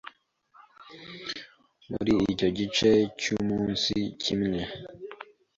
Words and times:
Muri 1.89 2.13
icyo 2.31 2.47
gice 2.57 2.89
cy’umunsi 3.19 3.93
kimwe 4.23 4.61